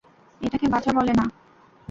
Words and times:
এটাকে 0.41 0.67
বাঁচা 0.69 0.91
বলে 0.93 1.13
না। 1.13 1.25